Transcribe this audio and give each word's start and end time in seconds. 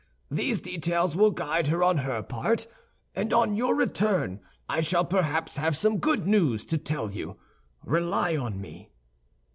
These 0.31 0.61
details 0.61 1.15
will 1.15 1.29
guide 1.29 1.67
her 1.67 1.83
on 1.83 1.97
her 1.97 2.23
part, 2.23 2.65
and 3.13 3.31
on 3.31 3.55
your 3.55 3.75
return, 3.75 4.39
I 4.67 4.79
shall 4.81 5.05
perhaps 5.05 5.57
have 5.57 5.77
some 5.77 5.99
good 5.99 6.25
news 6.25 6.65
to 6.65 6.79
tell 6.79 7.11
you. 7.11 7.37
Rely 7.85 8.35
on 8.35 8.59
me." 8.59 8.89